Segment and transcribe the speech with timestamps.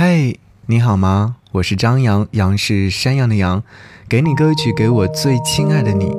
[0.00, 1.38] 嘿，你好吗？
[1.50, 3.64] 我是张扬，杨是山羊的羊。
[4.08, 6.12] 给你歌曲，给我最亲爱的你。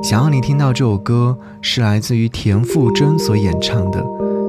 [0.00, 4.06] 想要你听到这首歌，是来自于田馥甄所演唱的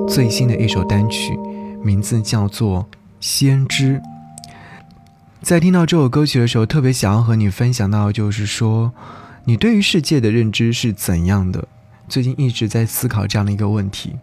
[0.08, 1.36] 最新的一首单曲，
[1.82, 2.84] 名字叫做
[3.20, 3.96] 《先知》。
[5.41, 8.91] 在听到这首歌曲的时候，特别想要和你分享到，就是说，
[9.46, 11.68] 你对于世界的认知是怎样的？
[12.07, 14.18] 最近一直在思考这样的一个问题。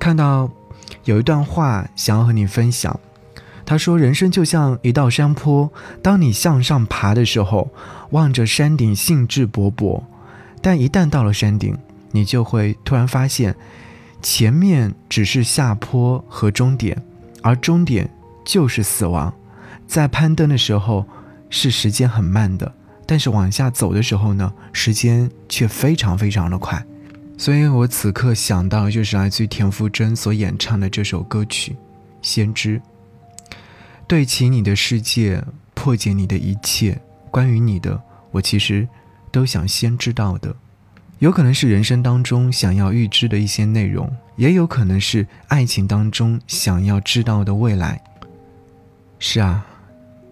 [0.00, 0.50] 看到
[1.04, 2.98] 有一段话，想要和你分享。
[3.72, 5.72] 他说：“人生就像一道山坡，
[6.02, 7.70] 当你向上爬的时候，
[8.10, 10.02] 望着山顶兴致勃勃；
[10.60, 11.74] 但一旦到了山顶，
[12.10, 13.56] 你就会突然发现，
[14.20, 17.02] 前面只是下坡和终点，
[17.40, 18.10] 而终点
[18.44, 19.32] 就是死亡。
[19.86, 21.06] 在攀登的时候，
[21.48, 22.70] 是时间很慢的，
[23.06, 26.84] 但是往下走的时候呢，时间却非常非常的快。
[27.38, 31.72] 所以我此刻想到，就是来自于田馥甄所演唱的这首歌曲
[32.20, 32.78] 《先知》。”
[34.12, 37.98] 对齐你的世界，破解你的一切，关于你的，
[38.30, 38.86] 我其实
[39.30, 40.54] 都想先知道的。
[41.20, 48.02] 有可能是人生当中想要预知的一些内容，也有可能是爱情当中想要知道的未来。
[49.18, 49.64] 是啊，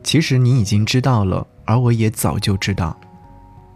[0.04, 2.94] 其实你已经知道了，而我也早就知道，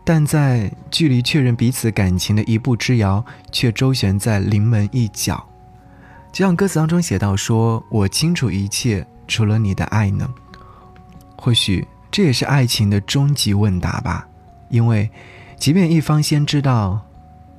[0.05, 5.49] 但在距离确认彼此感情的一步之遥，却周旋在临门一脚。
[6.31, 10.29] 就像歌词当中写到：“说我清楚一切。”除了你的爱呢？
[11.37, 14.27] 或许这也是爱情的终极问答吧。
[14.71, 15.11] 因为，
[15.57, 17.01] 即便一方先知道，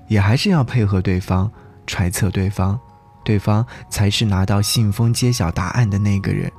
[0.08, 1.50] 也还是要配合对方，
[1.86, 2.78] 揣测对方，
[3.24, 6.52] 对方才是拿到信封揭晓答案的那个人。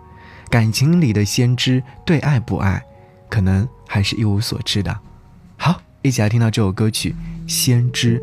[0.48, 2.82] 感情里的先知，对爱不爱，
[3.28, 4.96] 可能还是一无所知的。
[5.56, 7.14] 好，一起来听到这首歌曲
[7.52, 8.18] 《先知》。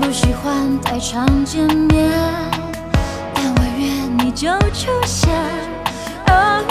[0.00, 2.10] 不喜欢太常见面，
[3.34, 5.32] 但我愿你就出现。
[6.26, 6.64] 判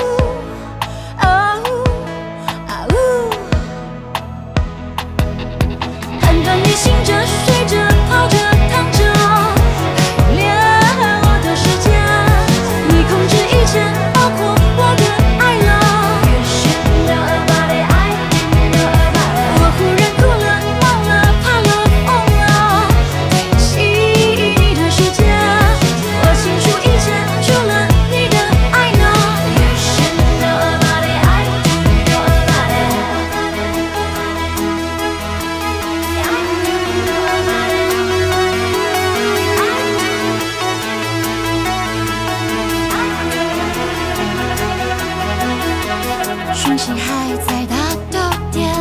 [46.64, 47.76] 讯息还在大
[48.10, 48.74] 到点，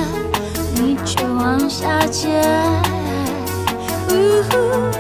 [0.77, 2.29] 你却往下接。
[4.09, 4.13] 呜
[4.49, 4.92] 呼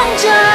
[0.00, 0.49] 看着。